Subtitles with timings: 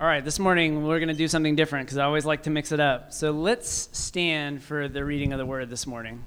[0.00, 2.50] All right, this morning we're going to do something different because I always like to
[2.50, 3.12] mix it up.
[3.12, 6.24] So let's stand for the reading of the word this morning.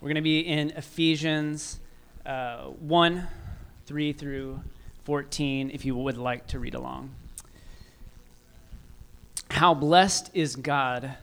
[0.00, 1.80] We're going to be in Ephesians
[2.24, 3.26] uh, 1
[3.86, 4.60] 3 through
[5.02, 7.10] 14, if you would like to read along.
[9.50, 11.16] How blessed is God!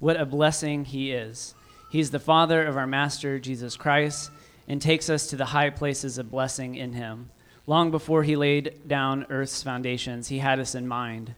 [0.00, 1.54] What a blessing He is.
[1.90, 4.30] He's the Father of our Master, Jesus Christ,
[4.68, 7.30] and takes us to the high places of blessing in Him.
[7.66, 11.34] Long before He laid down earth's foundations, He had us in mind,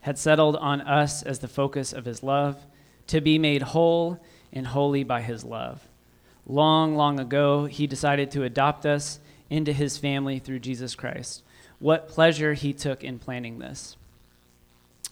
[0.00, 2.64] had settled on us as the focus of His love,
[3.06, 4.20] to be made whole
[4.52, 5.86] and holy by His love.
[6.46, 11.42] Long, long ago, He decided to adopt us into His family through Jesus Christ.
[11.78, 13.96] What pleasure He took in planning this.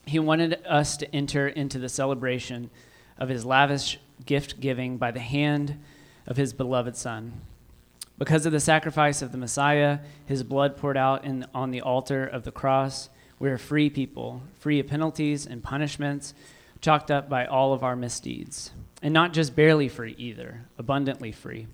[0.07, 2.71] He wanted us to enter into the celebration
[3.19, 5.79] of His lavish gift giving by the hand
[6.27, 7.33] of his beloved Son.
[8.23, 12.25] Because of the sacrifice of the Messiah, his blood poured out in, on the altar
[12.25, 13.09] of the cross,
[13.41, 16.33] we are free people, free of penalties and punishments
[16.81, 18.71] chalked up by all of our misdeeds.
[19.03, 21.67] And not just barely free either, abundantly free.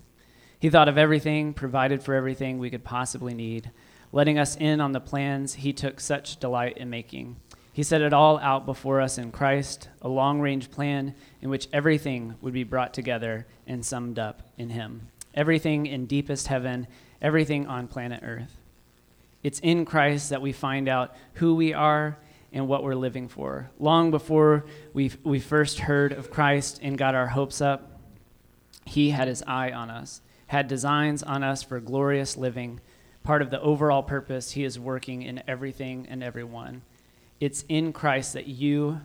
[0.57, 3.69] He thought of everything, provided for everything we could possibly need,
[4.11, 7.35] letting us in on the plans he took such delight in making.
[7.73, 11.67] He set it all out before us in Christ, a long range plan in which
[11.71, 15.09] everything would be brought together and summed up in Him.
[15.39, 16.85] Everything in deepest heaven,
[17.21, 18.57] everything on planet Earth.
[19.41, 22.17] It's in Christ that we find out who we are
[22.51, 23.71] and what we're living for.
[23.79, 28.01] Long before we we first heard of Christ and got our hopes up,
[28.83, 32.81] He had His eye on us, had designs on us for glorious living,
[33.23, 36.81] part of the overall purpose He is working in everything and everyone.
[37.39, 38.99] It's in Christ that you,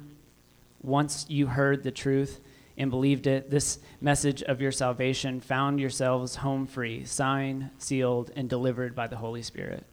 [0.83, 2.41] once you heard the truth
[2.77, 8.49] and believed it, this message of your salvation found yourselves home free, signed, sealed, and
[8.49, 9.85] delivered by the Holy Spirit.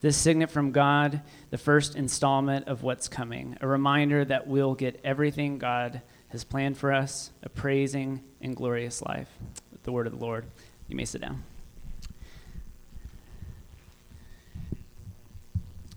[0.00, 5.00] This signet from God, the first installment of what's coming, a reminder that we'll get
[5.04, 9.28] everything God has planned for us, a praising and glorious life.
[9.70, 10.46] With the word of the Lord,
[10.88, 11.44] you may sit down.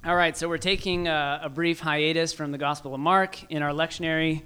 [0.05, 3.63] All right, so we're taking a, a, brief hiatus from the Gospel of Mark in
[3.63, 4.43] our lectionary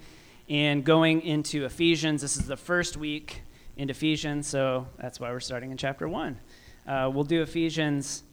[0.50, 2.22] and going into Ephesians.
[2.22, 3.44] This is the first week
[3.78, 6.40] in Ephesians, so that's why we're starting in chapter 1.
[6.88, 8.24] Uh, we'll do Ephesians.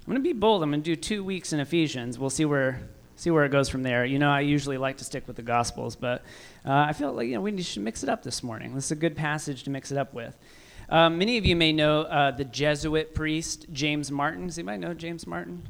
[0.00, 0.62] I'm going to be bold.
[0.62, 2.18] I'm going to do two weeks in Ephesians.
[2.18, 2.80] We'll see where
[3.18, 4.04] see where it goes from there.
[4.04, 6.22] You know, I usually like to stick with the Gospels, but
[6.66, 8.74] uh, I feel like you know we should mix it up this morning.
[8.74, 10.36] This is a good passage to mix it up with.
[10.88, 14.46] Um, many of you may know uh, the Jesuit priest James Martin.
[14.46, 15.62] Does anybody know James Martin?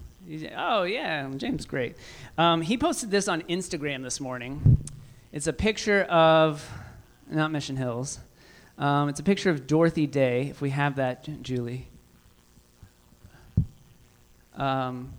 [0.56, 1.96] Oh, yeah, James, great.
[2.36, 4.84] Um, he posted this on Instagram this morning.
[5.32, 6.68] It's a picture of,
[7.28, 8.20] not Mission Hills,
[8.78, 11.88] um, it's a picture of Dorothy Day, if we have that, Julie.
[14.54, 15.12] Um,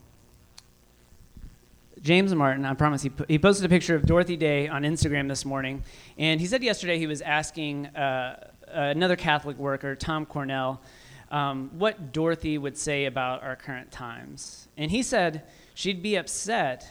[2.01, 5.44] James Martin, I promise, he, he posted a picture of Dorothy Day on Instagram this
[5.44, 5.84] morning.
[6.18, 10.81] And he said yesterday he was asking uh, another Catholic worker, Tom Cornell,
[11.31, 14.68] um, what Dorothy would say about our current times.
[14.78, 15.44] And he said
[15.74, 16.89] she'd be upset,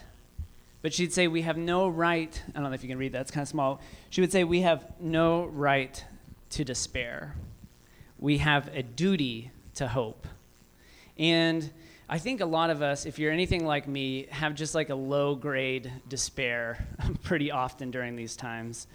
[0.86, 2.40] but she'd say, We have no right.
[2.50, 3.80] I don't know if you can read that, it's kind of small.
[4.08, 6.04] She would say, We have no right
[6.50, 7.34] to despair.
[8.20, 10.28] We have a duty to hope.
[11.18, 11.68] And
[12.08, 14.94] I think a lot of us, if you're anything like me, have just like a
[14.94, 16.86] low grade despair
[17.24, 18.86] pretty often during these times.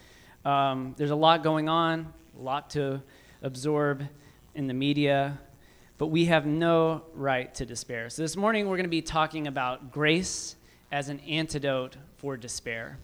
[0.45, 3.01] Um, there's a lot going on, a lot to
[3.41, 4.07] absorb
[4.55, 5.37] in the media,
[5.97, 8.09] but we have no right to despair.
[8.09, 10.55] So this morning we're going to be talking about grace
[10.91, 12.97] as an antidote for despair.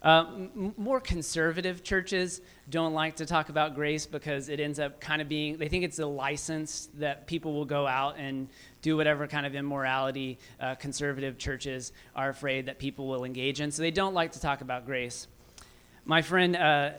[0.00, 2.40] Uh, m- more conservative churches
[2.70, 5.82] don't like to talk about grace because it ends up kind of being, they think
[5.82, 8.48] it's a license that people will go out and
[8.80, 13.72] do whatever kind of immorality uh, conservative churches are afraid that people will engage in.
[13.72, 15.26] So they don't like to talk about grace.
[16.04, 16.90] My friend uh,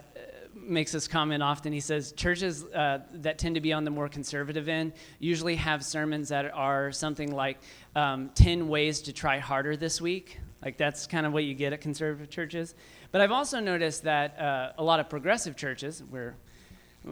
[0.61, 1.73] makes this comment often.
[1.73, 5.83] He says churches uh, that tend to be on the more conservative end usually have
[5.83, 7.57] sermons that are something like
[7.95, 10.39] um, 10 ways to try harder this week.
[10.63, 12.75] Like that's kind of what you get at conservative churches.
[13.11, 16.35] But I've also noticed that uh, a lot of progressive churches, we're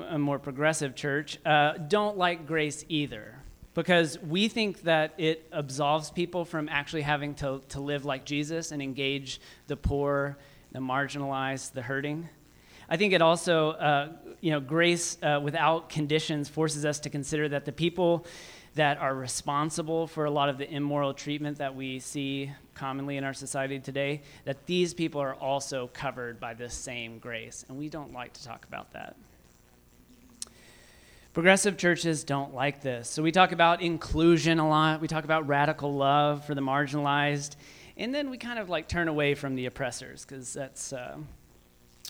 [0.09, 3.35] a more progressive church, uh, don't like grace either
[3.73, 8.71] because we think that it absolves people from actually having to, to live like Jesus
[8.71, 10.35] and engage the poor,
[10.71, 12.27] the marginalized, the hurting.
[12.89, 17.49] I think it also, uh, you know, grace uh, without conditions forces us to consider
[17.49, 18.25] that the people
[18.75, 23.23] that are responsible for a lot of the immoral treatment that we see commonly in
[23.23, 27.65] our society today, that these people are also covered by this same grace.
[27.67, 29.15] And we don't like to talk about that.
[31.33, 33.09] Progressive churches don't like this.
[33.09, 37.57] So we talk about inclusion a lot, we talk about radical love for the marginalized,
[37.97, 40.93] and then we kind of like turn away from the oppressors because that's.
[40.93, 41.17] Uh,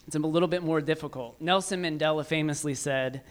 [0.08, 1.36] it's a little bit more difficult.
[1.42, 3.24] Nelson Mandela famously said,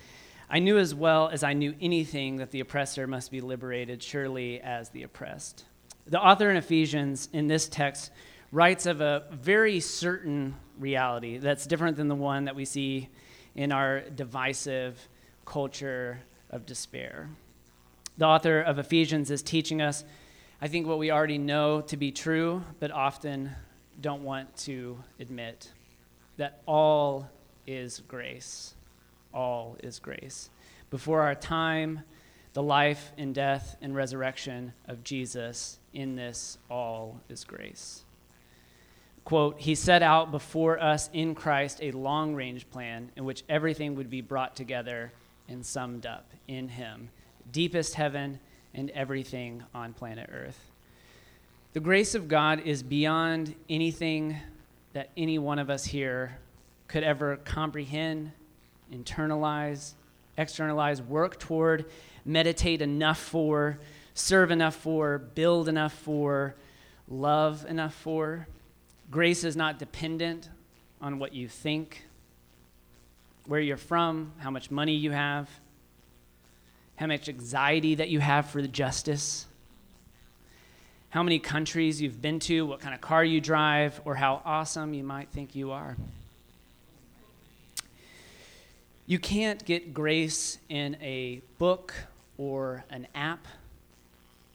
[0.49, 4.61] I knew as well as I knew anything that the oppressor must be liberated, surely
[4.61, 5.64] as the oppressed.
[6.06, 8.12] The author in Ephesians in this text
[8.52, 13.08] writes of a very certain reality that's different than the one that we see
[13.55, 15.08] in our divisive
[15.46, 16.20] culture
[16.50, 17.31] of despair.
[18.19, 20.05] The author of Ephesians is teaching us,
[20.61, 23.50] I think, what we already know to be true, but often
[24.00, 25.73] don't want to admit
[26.37, 27.29] that all
[27.67, 28.75] is grace.
[29.33, 30.50] All is grace.
[30.91, 32.00] Before our time,
[32.53, 38.05] the life and death and resurrection of Jesus, in this, all is grace.
[39.25, 43.97] Quote, He set out before us in Christ a long range plan in which everything
[43.97, 45.12] would be brought together
[45.49, 47.11] and summed up in Him,
[47.50, 48.38] deepest heaven
[48.73, 50.71] and everything on planet Earth.
[51.73, 54.37] The grace of God is beyond anything
[54.97, 56.39] that any one of us here
[56.89, 58.33] could ever comprehend,
[58.91, 59.93] internalize,
[60.39, 61.85] externalize, work toward,
[62.25, 63.79] meditate enough for,
[64.15, 66.55] serve enough for, build enough for,
[67.11, 68.49] love enough for.
[69.11, 70.49] Grace is not dependent
[71.03, 72.07] on what you think,
[73.45, 75.51] where you're from, how much money you have,
[76.95, 79.45] how much anxiety that you have for the justice
[81.17, 84.93] how many countries you've been to, what kind of car you drive, or how awesome
[84.93, 85.97] you might think you are.
[89.07, 91.95] You can't get grace in a book
[92.37, 93.49] or an app.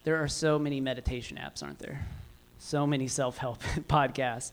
[0.04, 2.06] There are so many meditation apps, aren't there?
[2.60, 4.52] So many self help podcasts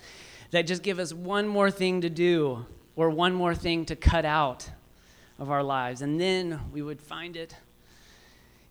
[0.50, 2.66] that just give us one more thing to do
[2.96, 4.68] or one more thing to cut out
[5.38, 6.02] of our lives.
[6.02, 7.56] And then we would find it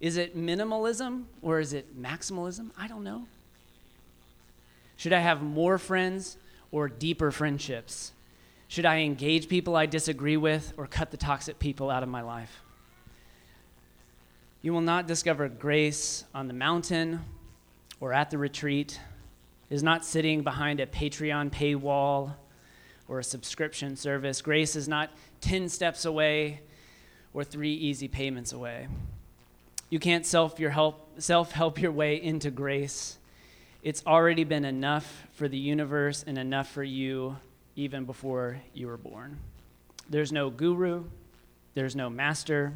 [0.01, 2.71] is it minimalism or is it maximalism?
[2.79, 3.27] I don't know.
[4.97, 6.37] Should I have more friends
[6.71, 8.13] or deeper friendships?
[8.69, 12.21] Should I engage people I disagree with or cut the toxic people out of my
[12.21, 12.63] life?
[14.61, 17.21] You will not discover grace on the mountain
[18.01, 19.01] or at the retreat.
[19.71, 22.35] It is not sitting behind a Patreon paywall
[23.09, 24.43] or a subscription service.
[24.43, 25.11] Grace is not
[25.41, 26.61] 10 steps away
[27.33, 28.89] or three easy payments away.
[29.91, 33.19] You can't self your help self help your way into grace.
[33.83, 37.37] It's already been enough for the universe and enough for you
[37.77, 39.39] even before you were born.
[40.11, 41.05] There's no guru,
[41.75, 42.75] there's no master,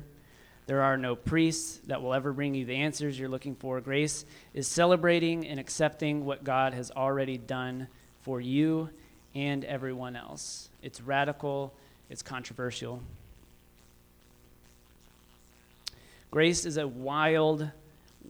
[0.67, 3.81] there are no priests that will ever bring you the answers you're looking for.
[3.81, 4.25] Grace
[4.55, 7.89] is celebrating and accepting what God has already done
[8.21, 8.89] for you
[9.35, 10.71] and everyone else.
[10.83, 11.75] It's radical,
[12.09, 13.03] it's controversial,
[16.33, 17.71] Grace is a wild,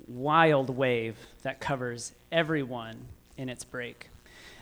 [0.08, 2.96] wild wave that covers everyone
[3.38, 4.08] in its break.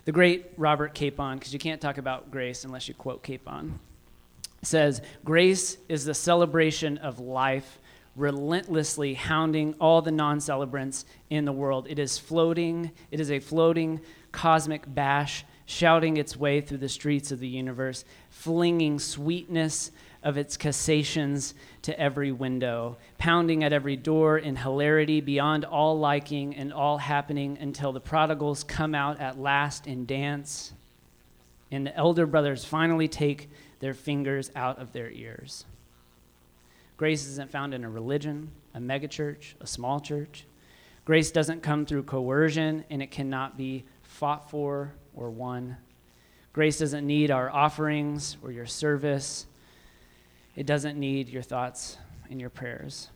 [0.04, 3.80] The great Robert Capon, because you can't talk about grace unless you quote Capon,
[4.60, 7.78] says, Grace is the celebration of life,
[8.14, 11.86] relentlessly hounding all the non celebrants in the world.
[11.88, 14.02] It is floating, it is a floating
[14.32, 19.92] cosmic bash shouting its way through the streets of the universe, flinging sweetness
[20.22, 26.54] of its cassations to every window, pounding at every door in hilarity beyond all liking
[26.54, 30.72] and all happening until the prodigals come out at last and dance,
[31.70, 33.48] and the elder brothers finally take
[33.80, 35.64] their fingers out of their ears.
[36.98, 40.44] Grace isn't found in a religion, a megachurch, a small church.
[41.06, 45.78] Grace doesn't come through coercion, and it cannot be fought for or won.
[46.52, 49.46] Grace doesn't need our offerings or your service.
[50.56, 51.96] It doesn't need your thoughts
[52.28, 53.10] and your prayers.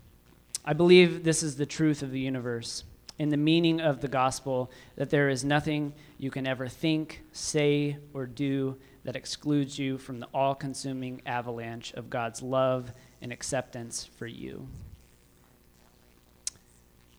[0.65, 2.85] I believe this is the truth of the universe
[3.19, 7.97] and the meaning of the gospel that there is nothing you can ever think, say,
[8.13, 14.05] or do that excludes you from the all consuming avalanche of God's love and acceptance
[14.05, 14.67] for you.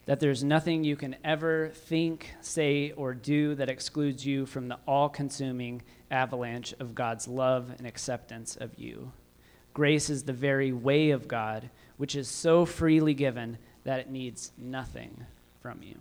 [0.05, 4.77] That there's nothing you can ever think, say, or do that excludes you from the
[4.87, 5.81] all consuming
[6.11, 9.11] avalanche of God's love and acceptance of you.
[9.75, 14.53] Grace is the very way of God, which is so freely given that it needs
[14.57, 15.25] nothing
[15.61, 15.97] from you.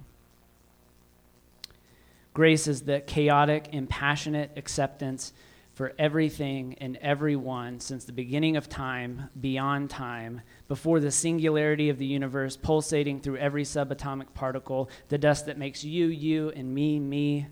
[2.34, 5.32] Grace is the chaotic impassionate acceptance
[5.72, 11.98] for everything and everyone since the beginning of time, beyond time, before the singularity of
[11.98, 17.00] the universe pulsating through every subatomic particle, the dust that makes you, you, and me,
[17.00, 17.48] me,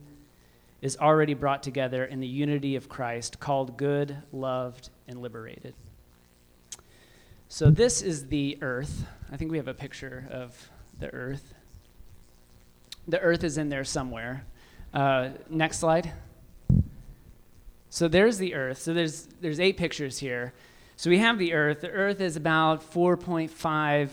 [0.83, 5.75] is already brought together in the unity of Christ, called good, loved, and liberated.
[7.53, 9.05] So this is the Earth.
[9.31, 11.53] I think we have a picture of the Earth.
[13.07, 14.47] The Earth is in there somewhere.
[14.95, 16.15] Uh, next slide.
[17.91, 18.79] So there's the Earth.
[18.79, 20.55] So there's there's eight pictures here.
[20.97, 21.83] So we have the Earth.
[21.83, 24.11] The Earth is about 4.5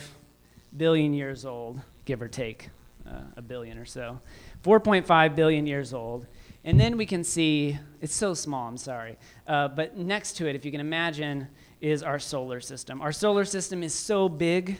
[0.75, 2.69] billion years old, give or take
[3.07, 4.19] uh, a billion or so.
[4.65, 6.25] 4.5 billion years old.
[6.65, 9.17] And then we can see, it's so small, I'm sorry.
[9.47, 11.47] Uh, but next to it, if you can imagine,
[11.81, 13.01] is our solar system.
[13.01, 14.79] Our solar system is so big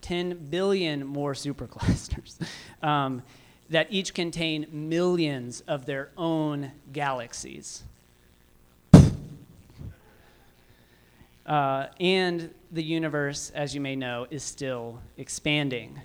[0.02, 2.36] 10 billion more superclusters
[2.82, 3.22] um,
[3.70, 7.82] that each contain millions of their own galaxies.
[11.46, 16.00] Uh, and the universe, as you may know, is still expanding.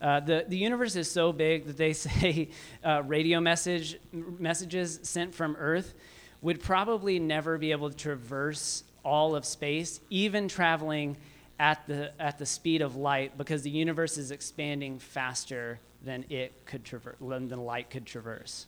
[0.00, 2.48] Uh, the, the universe is so big that they say
[2.84, 5.94] uh, radio message, messages sent from Earth
[6.42, 11.16] would probably never be able to traverse all of space, even traveling
[11.58, 16.52] at the, at the speed of light, because the universe is expanding faster than it
[16.66, 18.66] could traverse, than light could traverse.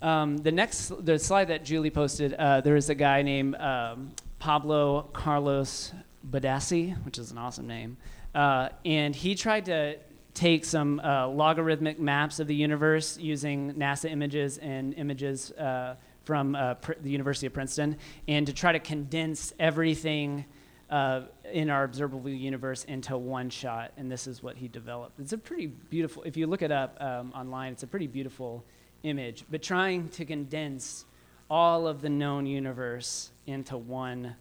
[0.00, 4.12] Um, the next, the slide that Julie posted, uh, there is a guy named um,
[4.38, 5.92] Pablo Carlos
[6.30, 7.96] Badassi, which is an awesome name,
[8.34, 9.96] uh, and he tried to
[10.38, 16.54] take some uh, logarithmic maps of the universe using NASA images and images uh, from
[16.54, 17.96] uh, pr- the University of Princeton,
[18.28, 20.44] and to try to condense everything
[20.90, 23.90] uh, in our observable universe into one shot.
[23.96, 25.18] And this is what he developed.
[25.18, 28.64] It's a pretty beautiful, if you look it up um, online, it's a pretty beautiful
[29.02, 31.04] image, but trying to condense
[31.50, 34.36] all of the known universe into one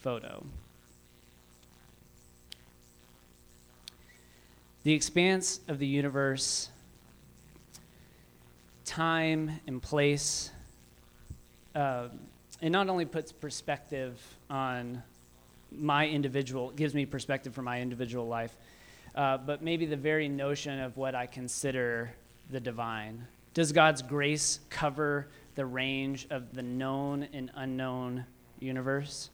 [0.00, 0.42] photo.
[4.84, 6.70] The expanse of the universe,
[8.84, 10.50] time and place,
[11.74, 12.08] uh,
[12.60, 15.02] it not only puts perspective on
[15.72, 18.56] my individual, gives me perspective for my individual life,
[19.14, 22.12] uh, but maybe the very notion of what I consider
[22.50, 23.26] the divine.
[23.54, 28.24] Does God's grace cover the range of the known and unknown
[28.60, 29.30] universe?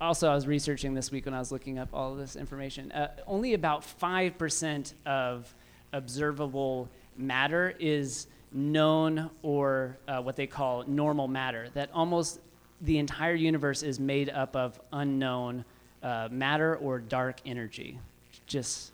[0.00, 2.90] Also, I was researching this week when I was looking up all this information.
[2.92, 5.54] Uh, only about 5% of
[5.92, 12.40] observable matter is known or uh, what they call normal matter, that almost
[12.80, 15.64] the entire universe is made up of unknown
[16.02, 17.98] uh, matter or dark energy.
[18.46, 18.92] Just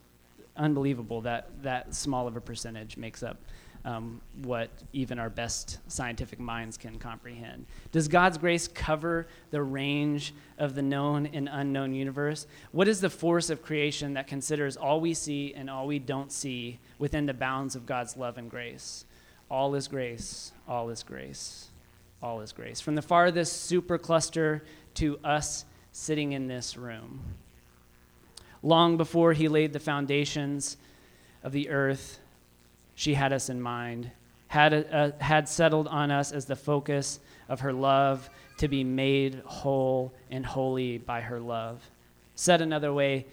[0.57, 3.38] unbelievable that that small of a percentage makes up
[3.84, 7.66] um, what even our best scientific minds can comprehend.
[7.92, 12.46] Does God's grace cover the range of the known and unknown universe?
[12.72, 16.30] What is the force of creation that considers all we see and all we don't
[16.30, 19.04] see within the bounds of God's love and grace?
[19.50, 21.68] All is grace, all is grace,
[22.22, 22.80] all is grace.
[22.80, 24.60] From the farthest supercluster
[24.94, 27.20] to us sitting in this room.
[28.62, 30.76] Long before he laid the foundations
[31.42, 32.20] of the earth,
[33.00, 34.11] she had us in mind,
[34.49, 38.28] had, uh, had settled on us as the focus of her love
[38.59, 41.83] to be made whole and holy by her love.
[42.35, 43.25] Said another way,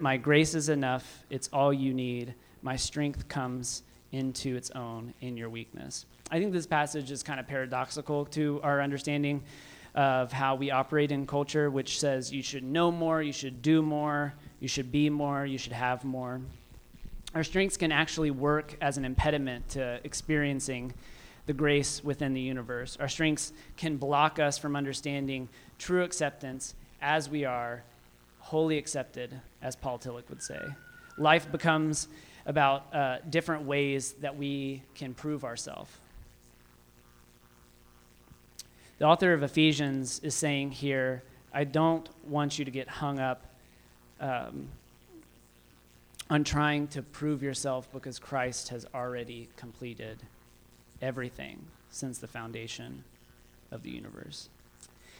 [0.00, 2.34] my grace is enough, it's all you need.
[2.60, 6.04] My strength comes into its own in your weakness.
[6.30, 9.42] I think this passage is kind of paradoxical to our understanding
[9.94, 13.80] of how we operate in culture, which says you should know more, you should do
[13.80, 16.42] more, you should be more, you should have more.
[17.34, 20.94] Our strengths can actually work as an impediment to experiencing
[21.46, 22.96] the grace within the universe.
[23.00, 27.84] Our strengths can block us from understanding true acceptance as we are,
[28.38, 30.60] wholly accepted, as Paul Tillich would say.
[31.18, 32.08] Life becomes
[32.46, 35.90] about uh, different ways that we can prove ourselves.
[38.98, 43.44] The author of Ephesians is saying here, I don't want you to get hung up
[44.20, 44.68] um,
[46.28, 50.18] on trying to prove yourself because Christ has already completed
[51.00, 53.04] everything since the foundation
[53.70, 54.48] of the universe.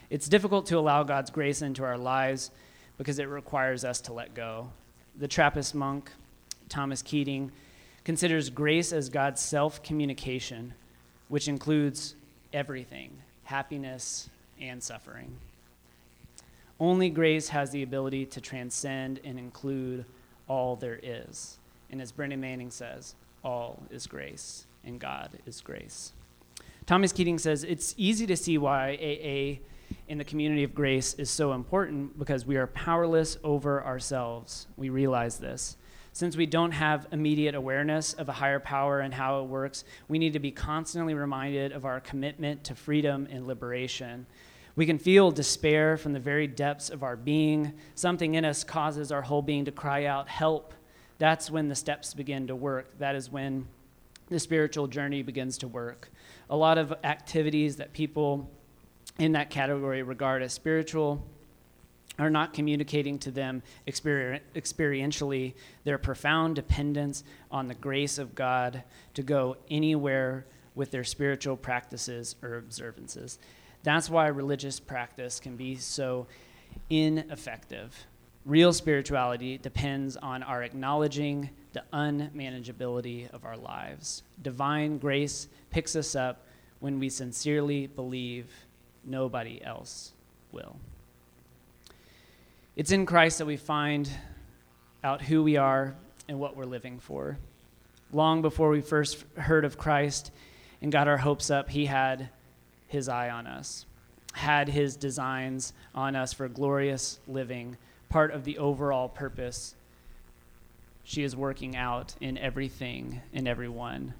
[0.09, 2.51] It's difficult to allow God's grace into our lives
[2.97, 4.71] because it requires us to let go.
[5.17, 6.11] The Trappist monk,
[6.69, 7.51] Thomas Keating,
[8.03, 10.73] considers grace as God's self communication,
[11.27, 12.15] which includes
[12.53, 13.11] everything
[13.43, 15.37] happiness and suffering.
[16.79, 20.05] Only grace has the ability to transcend and include
[20.47, 21.59] all there is.
[21.89, 26.13] And as Brennan Manning says, all is grace and God is grace.
[26.85, 29.61] Thomas Keating says it's easy to see why AA
[30.07, 34.67] in the community of grace is so important because we are powerless over ourselves.
[34.77, 35.77] We realize this.
[36.13, 40.17] Since we don't have immediate awareness of a higher power and how it works, we
[40.17, 44.25] need to be constantly reminded of our commitment to freedom and liberation.
[44.77, 47.73] We can feel despair from the very depths of our being.
[47.95, 50.71] Something in us causes our whole being to cry out, Help.
[51.17, 52.95] That's when the steps begin to work.
[52.99, 53.67] That is when
[54.29, 56.11] the spiritual journey begins to work.
[56.51, 58.51] A lot of activities that people
[59.17, 61.25] in that category regard as spiritual
[62.19, 68.83] are not communicating to them exper- experientially their profound dependence on the grace of God
[69.15, 73.39] to go anywhere with their spiritual practices or observances.
[73.87, 76.27] That's why religious practice can be so
[76.89, 77.95] ineffective.
[78.43, 84.23] Real spirituality depends on our acknowledging the unmanageability of our lives.
[84.41, 86.45] Divine grace picks us up
[86.81, 88.51] when we sincerely believe
[89.05, 90.11] nobody else
[90.51, 90.75] will.
[92.75, 94.09] It's in Christ that we find
[95.01, 95.95] out who we are
[96.27, 97.37] and what we're living for.
[98.11, 100.31] Long before we first heard of Christ
[100.81, 102.31] and got our hopes up, He had
[102.87, 103.85] His eye on us,
[104.33, 107.77] had His designs on us for glorious living,
[108.09, 109.75] part of the overall purpose
[111.03, 114.13] she is working out in everything and everyone.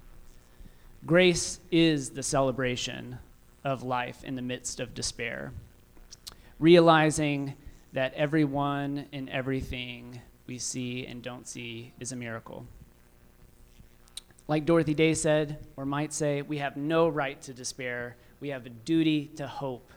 [1.04, 3.18] Grace is the celebration
[3.62, 5.52] of life in the midst of despair,
[6.58, 7.52] realizing
[7.92, 12.66] that everyone and everything we see and don't see is a miracle.
[14.48, 18.16] Like Dorothy Day said, or might say, we have no right to despair.
[18.40, 19.90] We have a duty to hope.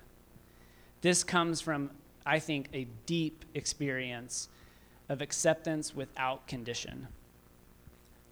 [1.02, 1.92] This comes from,
[2.26, 4.50] I think, a deep experience
[5.10, 7.08] of acceptance without condition.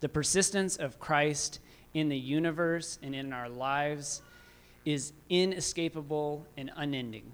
[0.00, 1.60] The persistence of Christ
[1.94, 4.22] in the universe and in our lives
[4.84, 7.32] is inescapable and unending.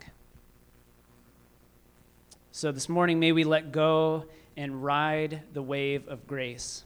[2.50, 4.24] So this morning, may we let go
[4.56, 6.84] and ride the wave of grace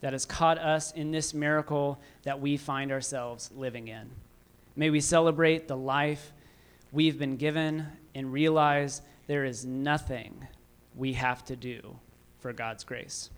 [0.00, 4.10] that has caught us in this miracle that we find ourselves living in.
[4.78, 6.32] May we celebrate the life
[6.92, 10.46] we've been given and realize there is nothing
[10.94, 11.98] we have to do
[12.38, 13.28] for God's grace.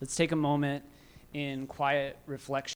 [0.00, 0.82] Let's take a moment
[1.32, 2.72] in quiet reflection.